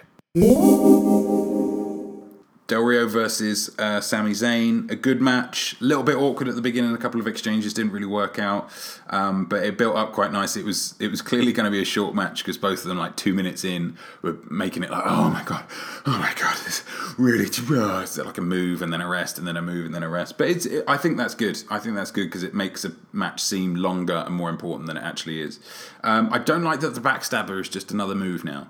[2.67, 5.75] Del Rio versus uh, Sami Zayn, a good match.
[5.79, 6.95] A little bit awkward at the beginning.
[6.95, 8.71] A couple of exchanges didn't really work out,
[9.11, 10.57] um, but it built up quite nice.
[10.57, 12.97] It was it was clearly going to be a short match because both of them,
[12.97, 15.63] like two minutes in, were making it like, oh my god,
[16.07, 16.83] oh my god, this
[17.19, 19.93] really oh, it's like a move and then a rest and then a move and
[19.93, 20.39] then a rest.
[20.39, 21.61] But it's it, I think that's good.
[21.69, 24.97] I think that's good because it makes a match seem longer and more important than
[24.97, 25.59] it actually is.
[26.03, 28.69] Um, I don't like that the backstabber is just another move now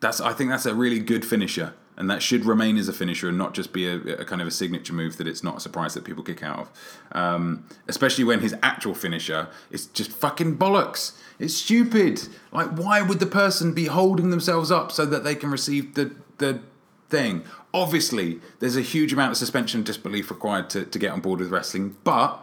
[0.00, 3.28] that's I think that's a really good finisher, and that should remain as a finisher
[3.28, 5.60] and not just be a, a kind of a signature move that it's not a
[5.60, 6.70] surprise that people kick out of.
[7.12, 11.12] Um, especially when his actual finisher is just fucking bollocks.
[11.38, 12.22] It's stupid.
[12.52, 16.14] Like, why would the person be holding themselves up so that they can receive the
[16.38, 16.60] the
[17.08, 17.44] thing?
[17.72, 21.50] Obviously, there's a huge amount of suspension disbelief required to, to get on board with
[21.50, 22.42] wrestling, but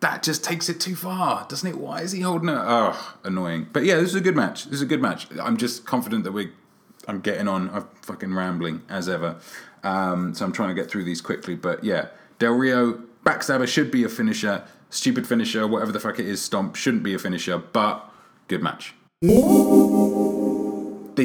[0.00, 1.76] that just takes it too far, doesn't it?
[1.76, 2.58] Why is he holding it?
[2.58, 3.66] Oh, annoying.
[3.72, 4.64] But yeah, this is a good match.
[4.64, 5.26] This is a good match.
[5.40, 6.52] I'm just confident that we're
[7.08, 7.70] I'm getting on.
[7.70, 9.36] I'm fucking rambling as ever.
[9.82, 11.56] Um, so I'm trying to get through these quickly.
[11.56, 14.64] But yeah, Del Rio Backstabber should be a finisher.
[14.90, 18.08] Stupid finisher, whatever the fuck it is, Stomp shouldn't be a finisher, but
[18.46, 18.94] good match.
[19.20, 19.34] Dean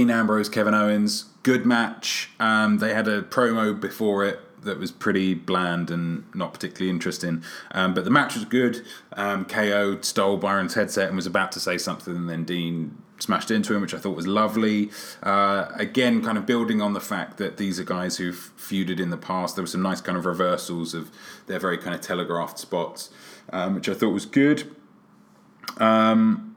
[0.09, 2.31] Ambrose, Kevin Owens, good match.
[2.39, 7.43] Um, they had a promo before it that was pretty bland and not particularly interesting.
[7.71, 8.81] Um, but the match was good.
[9.13, 13.49] Um, KO stole Byron's headset and was about to say something, and then Dean smashed
[13.49, 14.91] into him, which I thought was lovely.
[15.23, 19.09] Uh, again, kind of building on the fact that these are guys who've feuded in
[19.09, 19.55] the past.
[19.55, 21.09] There were some nice kind of reversals of
[21.47, 23.09] their very kind of telegraphed spots,
[23.51, 24.75] um, which I thought was good.
[25.77, 26.55] Um,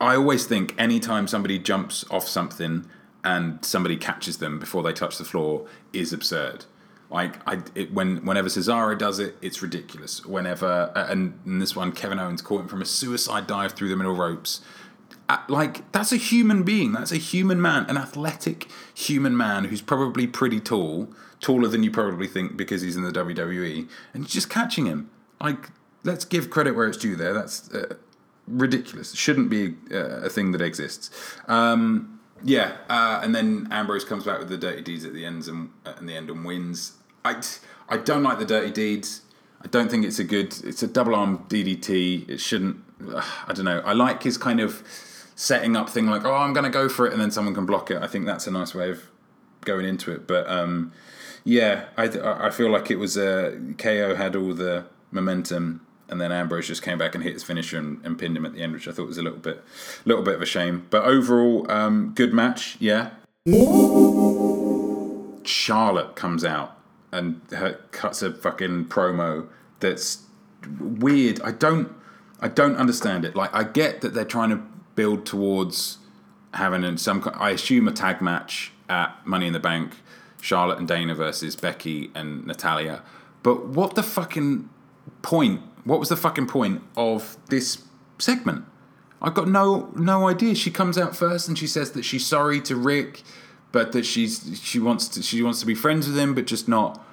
[0.00, 2.86] I always think anytime somebody jumps off something
[3.22, 6.66] and somebody catches them before they touch the floor is absurd.
[7.10, 10.24] Like I, it, when whenever Cesaro does it, it's ridiculous.
[10.26, 13.96] Whenever and in this one, Kevin Owens caught him from a suicide dive through the
[13.96, 14.60] middle ropes.
[15.28, 16.92] Uh, like that's a human being.
[16.92, 21.08] That's a human man, an athletic human man who's probably pretty tall,
[21.40, 25.10] taller than you probably think because he's in the WWE, and just catching him.
[25.40, 25.70] Like
[26.04, 27.16] let's give credit where it's due.
[27.16, 27.94] There, that's uh,
[28.46, 29.14] ridiculous.
[29.14, 31.10] Shouldn't be uh, a thing that exists.
[31.48, 35.46] Um, yeah, uh, and then Ambrose comes back with the dirty deeds at the end
[35.48, 36.98] and at the end and wins.
[37.24, 37.42] I,
[37.88, 39.22] I don't like the dirty deeds.
[39.62, 40.54] I don't think it's a good.
[40.62, 42.28] It's a double arm DDT.
[42.28, 42.82] It shouldn't.
[43.08, 43.80] Uh, I don't know.
[43.80, 44.82] I like his kind of
[45.34, 47.66] setting up thing, like oh, I'm going to go for it, and then someone can
[47.66, 48.02] block it.
[48.02, 49.02] I think that's a nice way of
[49.62, 50.26] going into it.
[50.26, 50.92] But um,
[51.44, 52.04] yeah, I
[52.46, 56.82] I feel like it was uh, KO had all the momentum and then Ambrose just
[56.82, 58.92] came back and hit his finisher and, and, pinned him at the end, which I
[58.92, 59.62] thought was a little bit,
[60.04, 60.86] little bit of a shame.
[60.90, 63.10] But overall, um, good match, yeah.
[65.44, 66.78] Charlotte comes out
[67.10, 69.48] and her, cuts a fucking promo
[69.80, 70.22] that's
[70.78, 71.40] weird.
[71.42, 71.92] I don't,
[72.40, 73.34] I don't understand it.
[73.34, 74.62] Like, I get that they're trying to
[74.94, 75.98] build towards
[76.54, 79.92] having some, I assume a tag match at Money in the Bank,
[80.40, 83.02] Charlotte and Dana versus Becky and Natalya.
[83.42, 84.68] But what the fucking
[85.22, 87.84] point what was the fucking point of this
[88.18, 88.64] segment?
[89.22, 90.54] I've got no no idea.
[90.54, 93.22] She comes out first and she says that she's sorry to Ric,
[93.72, 96.68] but that she's she wants to she wants to be friends with him, but just
[96.68, 97.04] not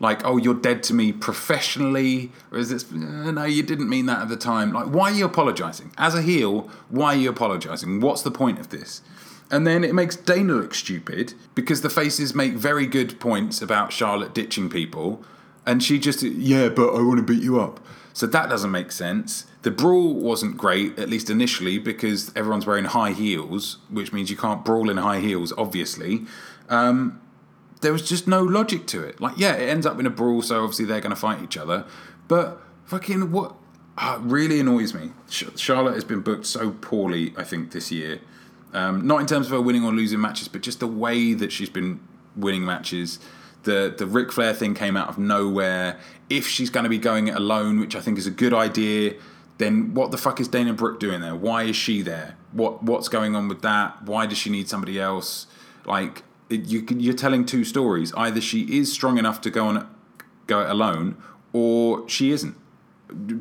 [0.00, 4.06] like oh you're dead to me professionally or is this uh, no you didn't mean
[4.06, 4.72] that at the time.
[4.72, 5.92] Like why are you apologizing?
[5.98, 8.00] As a heel why are you apologizing?
[8.00, 9.02] What's the point of this?
[9.50, 13.92] And then it makes Dana look stupid because the faces make very good points about
[13.92, 15.24] Charlotte ditching people
[15.66, 17.80] and she just yeah but I want to beat you up.
[18.18, 19.46] So that doesn't make sense.
[19.62, 24.36] The brawl wasn't great, at least initially, because everyone's wearing high heels, which means you
[24.36, 26.22] can't brawl in high heels, obviously.
[26.68, 27.20] Um,
[27.80, 29.20] there was just no logic to it.
[29.20, 31.56] Like, yeah, it ends up in a brawl, so obviously they're going to fight each
[31.56, 31.84] other.
[32.26, 33.54] But fucking what
[33.96, 35.10] uh, really annoys me.
[35.28, 38.20] Charlotte has been booked so poorly, I think, this year.
[38.72, 41.52] Um, not in terms of her winning or losing matches, but just the way that
[41.52, 42.00] she's been
[42.36, 43.18] winning matches.
[43.64, 45.98] The the Ric Flair thing came out of nowhere.
[46.30, 49.14] If she's going to be going it alone, which I think is a good idea,
[49.56, 51.34] then what the fuck is Dana Brooke doing there?
[51.34, 52.36] Why is she there?
[52.52, 54.02] What what's going on with that?
[54.04, 55.46] Why does she need somebody else?
[55.84, 58.12] Like you you're telling two stories.
[58.16, 59.88] Either she is strong enough to go on
[60.46, 61.16] go it alone,
[61.52, 62.56] or she isn't.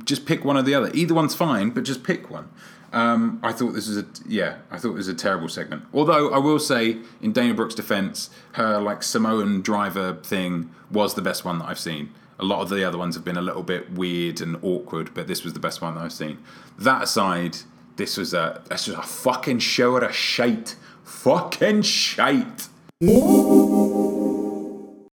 [0.05, 0.91] Just pick one or the other.
[0.93, 2.49] Either one's fine, but just pick one.
[2.93, 4.57] Um, I thought this was a yeah.
[4.71, 5.83] I thought it was a terrible segment.
[5.93, 11.21] Although I will say, in Dana Brooke's defense, her like Samoan driver thing was the
[11.21, 12.11] best one that I've seen.
[12.39, 15.27] A lot of the other ones have been a little bit weird and awkward, but
[15.27, 16.37] this was the best one that I've seen.
[16.77, 17.57] That aside,
[17.97, 20.75] this was a this was a fucking show of shite.
[21.03, 22.67] Fucking shite.
[22.99, 23.05] I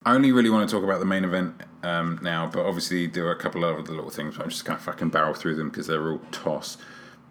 [0.06, 3.34] only really want to talk about the main event um, now, but obviously there are
[3.34, 4.38] a couple of other little things.
[4.38, 6.78] But I'm just gonna fucking barrel through them because they're all toss.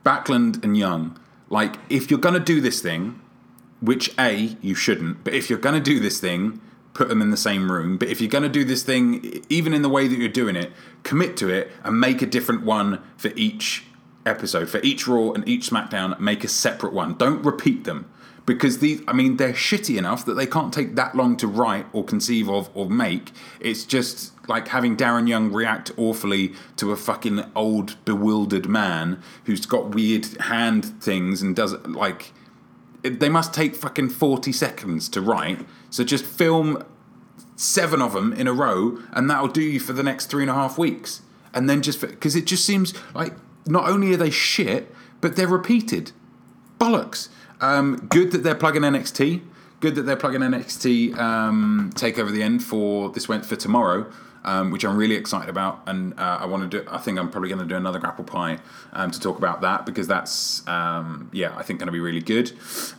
[0.05, 3.19] Backlund and Young, like if you're going to do this thing,
[3.81, 6.61] which A, you shouldn't, but if you're going to do this thing,
[6.93, 7.97] put them in the same room.
[7.97, 10.57] But if you're going to do this thing, even in the way that you're doing
[10.57, 13.85] it, commit to it and make a different one for each
[14.27, 14.69] episode.
[14.69, 17.15] For each Raw and each SmackDown, make a separate one.
[17.15, 18.11] Don't repeat them
[18.47, 21.87] because these i mean they're shitty enough that they can't take that long to write
[21.93, 23.33] or conceive of or make.
[23.61, 29.67] It's just like having darren young react awfully to a fucking old bewildered man who's
[29.67, 32.33] got weird hand things and does like
[33.03, 35.67] they must take fucking 40 seconds to write.
[35.91, 36.85] So just film
[37.57, 40.51] seven of them in a row and that'll do you for the next three and
[40.51, 41.23] a half weeks.
[41.53, 43.35] And then just because it just seems like
[43.67, 46.13] not only are they shit but they're repeated.
[46.79, 47.29] Bollocks
[47.63, 49.41] um, good that they're plugging NXT.
[49.81, 54.11] Good that they're plugging NXT um, TakeOver the end for this went for tomorrow.
[54.45, 56.91] Um, which I'm really excited about, and uh, I want to do.
[56.91, 58.59] I think I'm probably going to do another grapple pie
[58.93, 62.21] um, to talk about that because that's um, yeah, I think going to be really
[62.21, 62.51] good.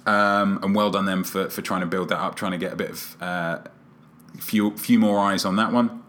[0.06, 2.72] Um, and well done them for, for trying to build that up, trying to get
[2.72, 3.60] a bit of uh,
[4.40, 6.02] few few more eyes on that one.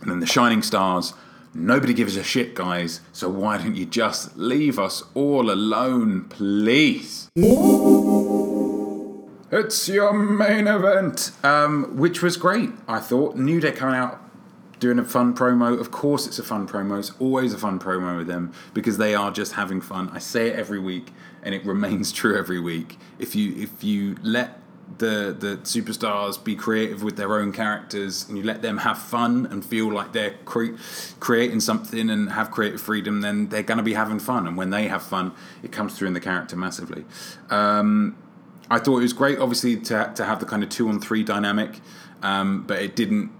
[0.00, 1.14] And then the Shining Stars.
[1.54, 3.00] Nobody gives a shit, guys.
[3.12, 7.28] So why don't you just leave us all alone, please?
[9.52, 12.70] It's your main event, um, which was great.
[12.88, 14.20] I thought New Day coming out
[14.80, 15.78] doing a fun promo.
[15.78, 16.98] Of course, it's a fun promo.
[16.98, 20.10] It's always a fun promo with them because they are just having fun.
[20.12, 21.12] I say it every week,
[21.44, 22.98] and it remains true every week.
[23.20, 24.58] If you if you let
[24.98, 29.46] the the superstars be creative with their own characters and you let them have fun
[29.46, 30.76] and feel like they're cre-
[31.20, 34.46] creating something and have creative freedom then they're going to be having fun.
[34.46, 37.04] And when they have fun it comes through in the character massively.
[37.50, 38.16] Um,
[38.70, 41.24] I thought it was great obviously to, to have the kind of two on three
[41.24, 41.80] dynamic
[42.22, 43.32] um, but it didn't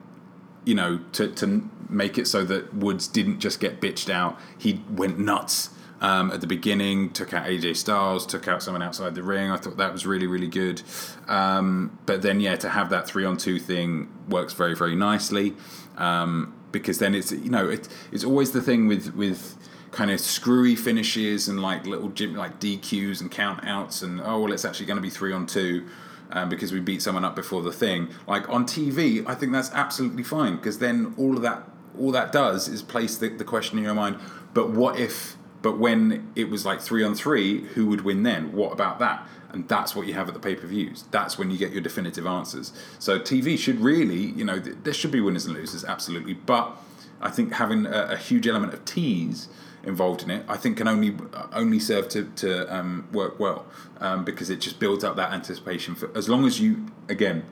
[0.65, 4.39] you know to, to make it so that Woods didn't just get bitched out.
[4.59, 9.15] He went nuts um, at the beginning, took out AJ Styles, took out someone outside
[9.15, 9.51] the ring.
[9.51, 10.83] I thought that was really, really good.
[11.29, 15.55] Um, but then, yeah, to have that three on two thing works very, very nicely
[15.97, 19.57] um, because then it's you know it, it's always the thing with with
[19.91, 24.53] kind of screwy finishes and like little like DQs and count outs and oh well,
[24.53, 25.87] it's actually going to be three on two.
[26.31, 28.09] Um, because we beat someone up before the thing.
[28.27, 32.33] Like on TV, I think that's absolutely fine because then all of that all that
[32.33, 34.17] does is place the, the question in your mind.
[34.53, 38.53] But what if but when it was like three on three, who would win then?
[38.53, 39.27] What about that?
[39.49, 41.05] And that's what you have at the pay per views.
[41.11, 42.71] That's when you get your definitive answers.
[42.99, 46.35] So TV should really, you know, there should be winners and losers, absolutely.
[46.35, 46.77] But
[47.23, 49.49] I think having a, a huge element of tease
[49.83, 51.17] involved in it, I think can only
[51.55, 53.65] only serve to to um, work well
[54.01, 55.95] um, because it just builds up that anticipation.
[55.95, 57.45] For as long as you again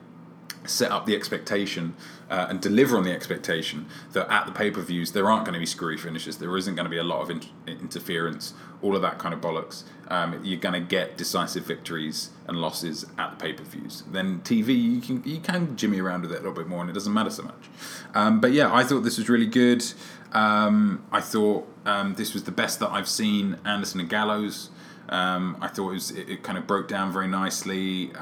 [0.64, 1.94] set up the expectation
[2.30, 5.54] uh, and deliver on the expectation that at the pay per views there aren't going
[5.54, 8.96] to be screwy finishes, there isn't going to be a lot of in- interference, all
[8.96, 9.84] of that kind of bollocks.
[10.08, 14.02] Um, you're going to get decisive victories and losses at the pay per views.
[14.10, 16.90] Then TV, you can you can jimmy around with it a little bit more, and
[16.90, 17.68] it doesn't matter so much.
[18.14, 19.84] Um, but yeah, I thought this was really good.
[20.32, 24.70] Um, I thought um, this was the best that I've seen Anderson and Gallows.
[25.08, 28.14] Um, I thought it, was, it, it, kind of broke down very nicely.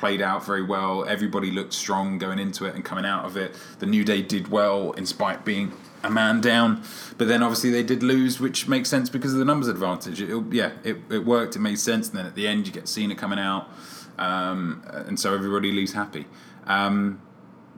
[0.00, 1.04] Played out very well.
[1.04, 3.54] Everybody looked strong going into it and coming out of it.
[3.80, 6.82] The New Day did well in spite being a man down,
[7.18, 10.22] but then obviously they did lose, which makes sense because of the numbers advantage.
[10.22, 11.54] It, yeah, it, it worked.
[11.54, 12.08] It made sense.
[12.08, 13.68] And then at the end, you get Cena coming out,
[14.16, 16.24] um, and so everybody leaves happy.
[16.64, 17.20] Um,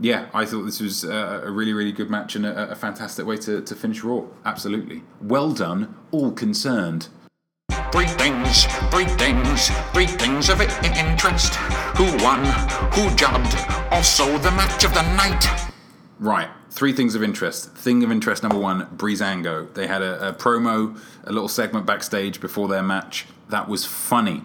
[0.00, 3.26] yeah, I thought this was a, a really, really good match and a, a fantastic
[3.26, 4.26] way to, to finish Raw.
[4.44, 5.02] Absolutely.
[5.20, 7.08] Well done, all concerned.
[7.92, 11.54] Things, three things of interest.
[11.96, 12.42] Who won?
[12.94, 13.54] Who jobbed?
[13.90, 15.70] Also the match of the night.
[16.18, 17.70] Right, three things of interest.
[17.72, 19.72] Thing of interest number one, Breezango.
[19.74, 23.26] They had a, a promo, a little segment backstage before their match.
[23.50, 24.44] That was funny.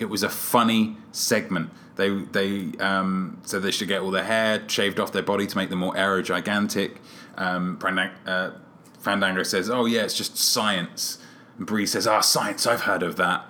[0.00, 1.70] It was a funny segment.
[1.94, 5.56] They they um, said they should get all their hair shaved off their body to
[5.56, 6.96] make them more aero gigantic.
[7.36, 7.78] Um,
[8.26, 8.50] uh,
[8.98, 11.18] Fandango says, "Oh yeah, it's just science."
[11.60, 13.46] Bree says, "Ah, science, I've heard of that."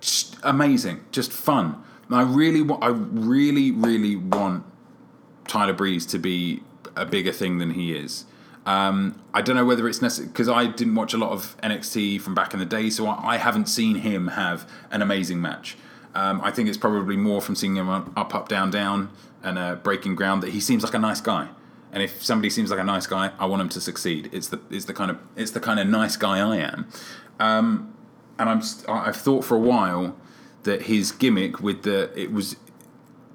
[0.00, 1.82] Just amazing, just fun.
[2.08, 4.64] And I really want, I really, really want
[5.46, 6.62] Tyler Breeze to be
[6.96, 8.24] a bigger thing than he is.
[8.66, 12.20] Um, I don't know whether it's necessary because I didn't watch a lot of NXT
[12.20, 15.76] from back in the day, so I, I haven't seen him have an amazing match.
[16.14, 19.10] Um, I think it's probably more from seeing him up, up, down, down,
[19.42, 21.48] and uh, breaking ground that he seems like a nice guy.
[21.90, 24.30] And if somebody seems like a nice guy, I want him to succeed.
[24.32, 26.86] It's the it's the kind of it's the kind of nice guy I am.
[27.38, 27.94] Um,
[28.38, 30.16] and I'm I've thought for a while
[30.62, 32.56] that his gimmick with the it was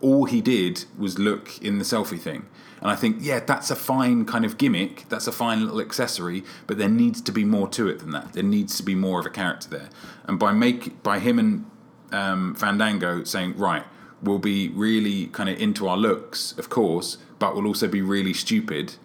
[0.02, 2.46] all he did was look in the selfie thing.
[2.82, 5.06] And I think, yeah, that's a fine kind of gimmick.
[5.10, 8.34] That's a fine little accessory, but there needs to be more to it than that.
[8.34, 9.90] There needs to be more of a character there.
[10.26, 11.66] And by make by him and
[12.12, 13.84] um, Fandango saying, right,
[14.22, 18.34] we'll be really kind of into our looks, of course, but we'll also be really
[18.34, 18.96] stupid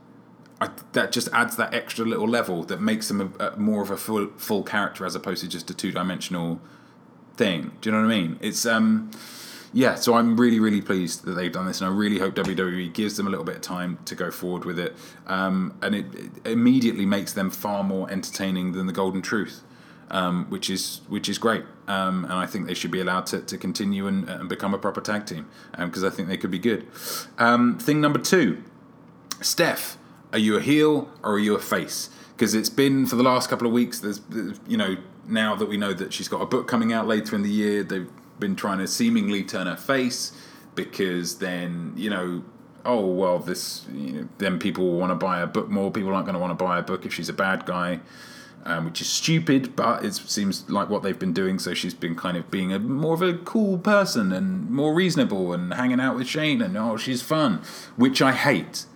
[0.62, 3.90] I, that just adds that extra little level that makes them a, a, more of
[3.90, 6.61] a full full character as opposed to just a two dimensional
[7.35, 7.72] thing.
[7.81, 8.38] Do you know what I mean?
[8.40, 9.11] It's um
[9.72, 12.92] yeah, so I'm really really pleased that they've done this, and I really hope WWE
[12.92, 14.94] gives them a little bit of time to go forward with it,
[15.27, 19.62] um, and it, it, immediately makes them far more entertaining than the Golden Truth.
[20.11, 23.40] Um, which is which is great, um, and I think they should be allowed to,
[23.40, 26.51] to continue and, and become a proper tag team because um, I think they could
[26.51, 26.87] be good.
[27.38, 28.62] Um, thing number two,
[29.40, 29.96] Steph
[30.33, 32.11] are you a heel or are you a face?
[32.35, 34.00] Because it's been for the last couple of weeks.
[34.00, 34.21] There's,
[34.67, 34.96] you know,
[35.27, 37.83] now that we know that she's got a book coming out later in the year,
[37.83, 40.33] they've been trying to seemingly turn her face
[40.75, 42.42] because then you know
[42.85, 46.13] oh well this you know, then people will want to buy a book more people
[46.13, 48.00] aren't going to want to buy a book if she's a bad guy
[48.65, 52.15] um, which is stupid but it seems like what they've been doing so she's been
[52.15, 56.17] kind of being a more of a cool person and more reasonable and hanging out
[56.17, 57.61] with shane and oh she's fun
[57.96, 58.87] which i hate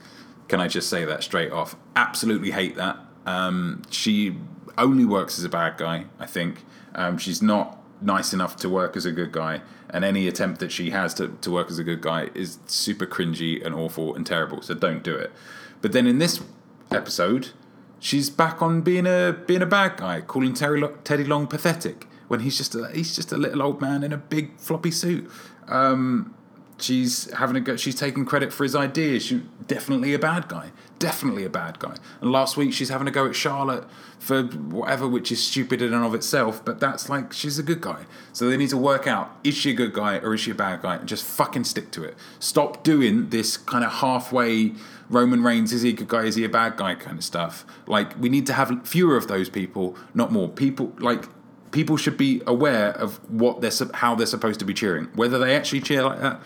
[0.48, 1.76] Can I just say that straight off?
[1.94, 2.98] Absolutely hate that.
[3.24, 4.36] Um, she
[4.78, 6.64] only works as a bad guy, I think.
[6.94, 10.70] Um, she's not nice enough to work as a good guy, and any attempt that
[10.70, 14.26] she has to, to work as a good guy is super cringy and awful and
[14.26, 15.32] terrible, so don't do it.
[15.80, 16.42] But then in this
[16.90, 17.50] episode,
[17.98, 22.06] she's back on being a being a bad guy, calling Terry Lo- Teddy Long pathetic
[22.28, 25.30] when he's just a he's just a little old man in a big floppy suit.
[25.68, 26.34] Um,
[26.78, 27.76] she's having a go.
[27.76, 29.24] She's taking credit for his ideas.
[29.24, 30.72] She's definitely a bad guy.
[30.98, 31.96] Definitely a bad guy.
[32.20, 33.84] And last week she's having a go at Charlotte
[34.18, 36.64] for whatever, which is stupid in and of itself.
[36.64, 38.04] But that's like she's a good guy.
[38.32, 40.54] So they need to work out: is she a good guy or is she a
[40.54, 40.96] bad guy?
[40.96, 42.16] And just fucking stick to it.
[42.38, 44.72] Stop doing this kind of halfway.
[45.08, 46.24] Roman Reigns is he a good guy?
[46.24, 46.94] Is he a bad guy?
[46.94, 47.64] Kind of stuff.
[47.86, 50.48] Like we need to have fewer of those people, not more.
[50.48, 51.24] People like
[51.70, 55.08] people should be aware of what they're how they're supposed to be cheering.
[55.14, 56.40] Whether they actually cheer like that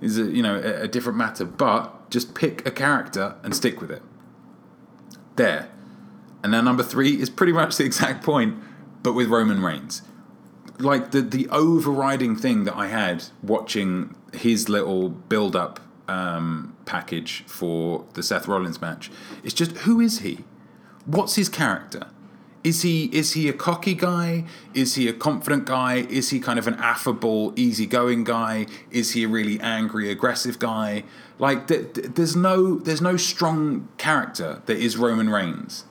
[0.00, 1.44] is a, you know a, a different matter.
[1.44, 4.02] But just pick a character and stick with it.
[5.36, 5.68] There,
[6.42, 8.56] and then number three is pretty much the exact point,
[9.02, 10.02] but with Roman Reigns.
[10.78, 17.44] Like the the overriding thing that I had watching his little build up um, package
[17.46, 19.10] for the Seth Rollins match
[19.42, 20.44] is just who is he?
[21.04, 22.08] What's his character?
[22.68, 24.44] Is he is he a cocky guy?
[24.74, 26.06] Is he a confident guy?
[26.10, 28.66] Is he kind of an affable, easygoing guy?
[28.90, 31.04] Is he a really angry, aggressive guy?
[31.38, 35.86] Like th- th- there's no there's no strong character that is Roman Reigns,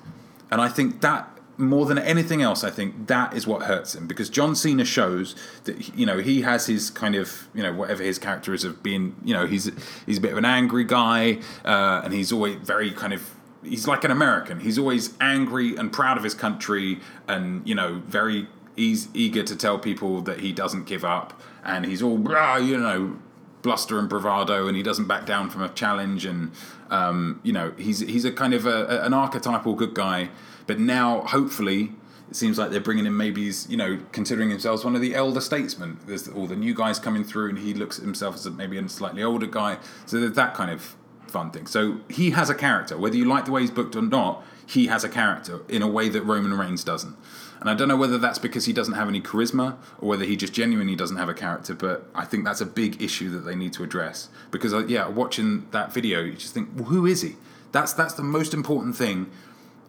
[0.52, 4.06] and I think that more than anything else, I think that is what hurts him
[4.06, 8.04] because John Cena shows that you know he has his kind of you know whatever
[8.04, 9.72] his character is of being you know he's
[10.06, 13.28] he's a bit of an angry guy uh, and he's always very kind of
[13.64, 14.60] he's like an American.
[14.60, 19.56] He's always angry and proud of his country, and you know, very he's eager to
[19.56, 23.18] tell people that he doesn't give up, and he's all "Rah," you know,
[23.62, 26.52] bluster and bravado, and he doesn't back down from a challenge, and
[26.90, 30.30] um, you know, he's he's a kind of a, an archetypal good guy.
[30.66, 31.92] But now, hopefully.
[32.30, 35.16] It seems like they're bringing in maybe he's, you know, considering himself one of the
[35.16, 35.98] elder statesmen.
[36.06, 38.90] There's all the new guys coming through, and he looks at himself as maybe a
[38.90, 39.78] slightly older guy.
[40.06, 40.98] So there's that kind of
[41.32, 41.68] fun thing.
[41.68, 44.44] So he has a character, whether you like the way he's booked or not.
[44.66, 47.16] He has a character in a way that Roman Reigns doesn't.
[47.62, 50.36] And I don't know whether that's because he doesn't have any charisma or whether he
[50.36, 51.74] just genuinely doesn't have a character.
[51.74, 55.08] But I think that's a big issue that they need to address because, uh, yeah,
[55.08, 57.38] watching that video, you just think, well, who is he?
[57.72, 59.32] That's that's the most important thing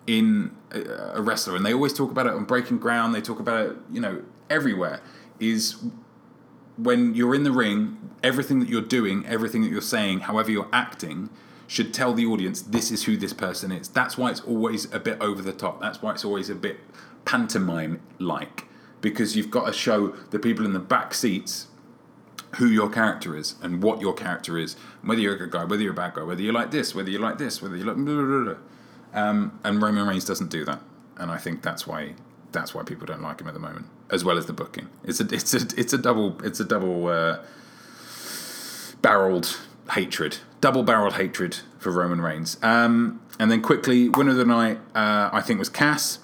[0.06, 0.80] in a,
[1.14, 3.14] a wrestler, and they always talk about it on Breaking Ground.
[3.14, 5.00] They talk about it, you know, everywhere.
[5.38, 5.76] Is
[6.78, 10.68] when you're in the ring, everything that you're doing, everything that you're saying, however you're
[10.72, 11.28] acting,
[11.66, 13.88] should tell the audience this is who this person is.
[13.88, 15.80] That's why it's always a bit over the top.
[15.80, 16.78] That's why it's always a bit
[17.24, 18.64] pantomime like
[19.00, 21.66] because you've got to show the people in the back seats
[22.56, 25.82] who your character is and what your character is, whether you're a good guy, whether
[25.82, 27.96] you're a bad guy, whether you're like this, whether you're like this, whether you're like.
[27.96, 28.54] Blah, blah, blah.
[29.12, 30.80] Um, and Roman Reigns doesn't do that,
[31.16, 32.14] and I think that's why
[32.52, 34.88] that's why people don't like him at the moment, as well as the booking.
[35.04, 37.38] It's a it's a it's a double it's a double uh,
[39.02, 39.58] barreled
[39.92, 42.58] hatred, double barreled hatred for Roman Reigns.
[42.62, 46.18] Um, and then quickly, winner of the night, uh, I think was Cass.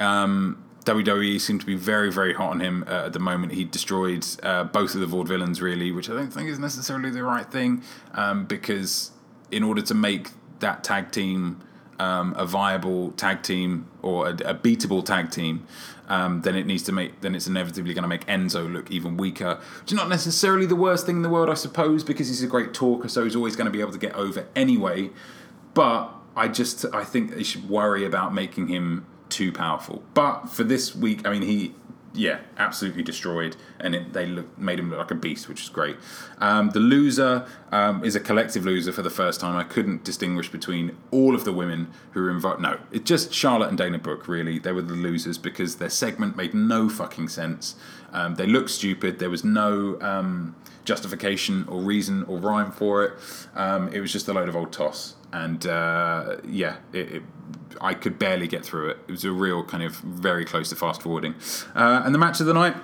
[0.00, 3.52] Um, WWE seemed to be very, very hot on him uh, at the moment.
[3.52, 7.24] He destroyed uh, both of the vaudevillains, really, which I don't think is necessarily the
[7.24, 7.82] right thing
[8.14, 9.10] um, because
[9.50, 11.60] in order to make that tag team
[11.98, 15.66] um, a viable tag team or a, a beatable tag team,
[16.08, 19.16] um, then it needs to make then it's inevitably going to make Enzo look even
[19.16, 22.42] weaker, which is not necessarily the worst thing in the world, I suppose, because he's
[22.42, 25.10] a great talker, so he's always going to be able to get over anyway.
[25.74, 30.02] But I just I think they should worry about making him too powerful.
[30.14, 31.74] But for this week, I mean, he
[32.16, 35.68] yeah, absolutely destroyed, and it, they look, made him look like a beast, which is
[35.68, 35.96] great.
[36.38, 39.56] Um, the loser um, is a collective loser for the first time.
[39.56, 42.60] I couldn't distinguish between all of the women who were involved.
[42.60, 44.28] No, it's just Charlotte and Dana Brooke.
[44.28, 47.76] Really, they were the losers because their segment made no fucking sense.
[48.12, 49.18] Um, they looked stupid.
[49.18, 53.12] There was no um, justification or reason or rhyme for it.
[53.54, 57.22] Um, it was just a load of old toss, and uh, yeah, it, it
[57.80, 58.98] I could barely get through it.
[59.06, 61.34] It was a real kind of very close to fast forwarding.
[61.74, 62.74] Uh, and the match of the night,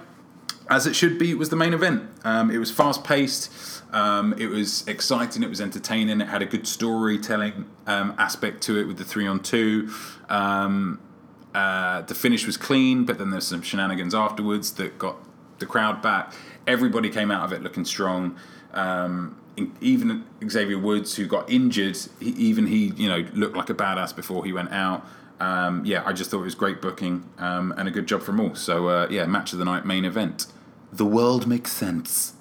[0.68, 2.02] as it should be, was the main event.
[2.24, 3.50] Um, it was fast paced.
[3.92, 5.42] Um, it was exciting.
[5.42, 6.20] It was entertaining.
[6.20, 9.90] It had a good storytelling um, aspect to it with the three on two.
[10.28, 11.00] Um,
[11.54, 15.16] uh, the finish was clean, but then there's some shenanigans afterwards that got
[15.58, 16.34] the crowd back.
[16.66, 18.36] Everybody came out of it looking strong.
[18.72, 19.41] Um,
[19.80, 24.14] even Xavier Woods, who got injured, he, even he, you know, looked like a badass
[24.14, 25.06] before he went out.
[25.40, 28.38] Um, yeah, I just thought it was great booking um, and a good job from
[28.40, 28.54] all.
[28.54, 30.46] So uh, yeah, match of the night, main event.
[30.92, 32.34] The world makes sense.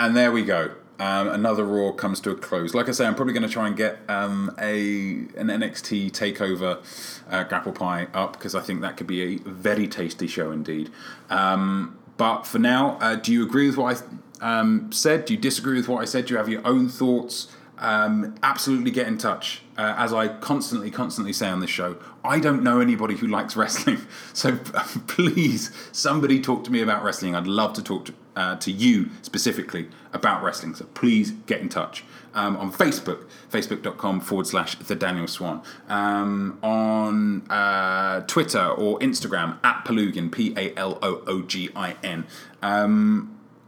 [0.00, 0.70] And there we go.
[1.00, 2.74] um, another Raw comes to a close.
[2.74, 6.82] Like I say, I'm probably going to try and get um, a an NXT takeover
[7.30, 10.90] uh, grapple pie up because I think that could be a very tasty show indeed.
[11.30, 14.02] Um, but for now, uh, do you agree with what I
[14.40, 15.24] um, said?
[15.24, 16.26] Do you disagree with what I said?
[16.26, 17.48] Do you have your own thoughts?
[17.80, 19.62] Um, absolutely get in touch.
[19.76, 23.56] Uh, as I constantly, constantly say on this show, I don't know anybody who likes
[23.56, 23.98] wrestling.
[24.34, 24.56] So
[25.06, 27.34] please, somebody talk to me about wrestling.
[27.34, 30.74] I'd love to talk to, uh, to you specifically about wrestling.
[30.74, 32.04] So please get in touch.
[32.34, 35.62] Um, on Facebook, facebook.com forward slash the Daniel Swan.
[35.88, 41.96] Um, on uh, Twitter or Instagram, at Paloogin, P A L O O G I
[42.04, 42.26] N.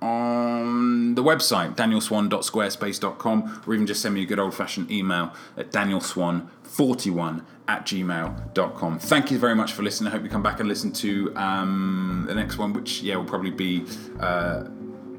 [0.03, 5.71] On the website, danielswan.squarespace.com, or even just send me a good old fashioned email at
[5.73, 8.99] danielswan41 at gmail.com.
[8.99, 10.09] Thank you very much for listening.
[10.09, 13.25] I hope you come back and listen to um, the next one, which, yeah, will
[13.25, 13.85] probably be.
[14.19, 14.65] Uh,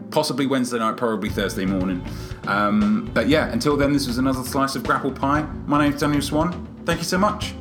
[0.09, 2.05] possibly Wednesday night, probably Thursday morning.
[2.45, 5.43] Um, but yeah, until then, this was another slice of grapple pie.
[5.65, 6.67] My name's Daniel Swan.
[6.85, 7.53] Thank you so much.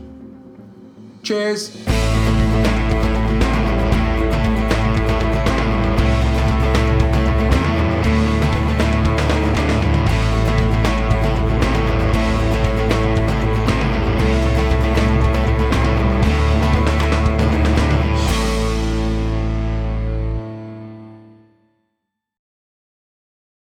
[1.23, 1.77] Cheers.